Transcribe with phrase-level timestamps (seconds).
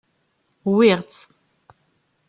[0.69, 1.21] Wwiɣ-tt.